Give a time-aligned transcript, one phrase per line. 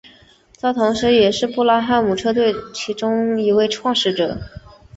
[0.59, 4.39] 他同时也是布拉汉姆车队其中一位创始者。